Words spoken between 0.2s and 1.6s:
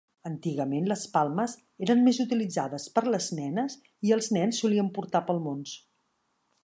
Antigament les palmes